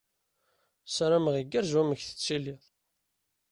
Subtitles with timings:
[0.85, 2.61] Ssarameɣ igerrez wamek tettiliḍ.